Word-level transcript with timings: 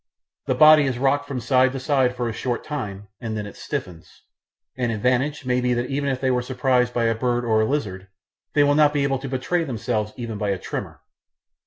The 0.47 0.55
body 0.55 0.85
is 0.87 0.97
rocked 0.97 1.27
from 1.27 1.39
side 1.39 1.73
to 1.73 1.79
side 1.79 2.15
for 2.15 2.27
a 2.27 2.33
short 2.33 2.63
time, 2.63 3.07
and 3.19 3.37
then 3.37 3.45
it 3.45 3.55
stiffens. 3.55 4.23
An 4.75 4.89
advantage 4.89 5.45
may 5.45 5.61
be 5.61 5.75
that 5.75 5.91
even 5.91 6.09
if 6.09 6.19
they 6.19 6.31
were 6.31 6.41
surprised 6.41 6.91
by 6.91 7.03
a 7.05 7.13
bird 7.13 7.45
or 7.45 7.61
a 7.61 7.65
lizard, 7.65 8.07
they 8.55 8.63
will 8.63 8.73
not 8.73 8.93
be 8.93 9.03
able 9.03 9.19
to 9.19 9.29
betray 9.29 9.63
themselves 9.63 10.11
by 10.13 10.15
even 10.23 10.41
a 10.41 10.57
tremor. 10.57 11.01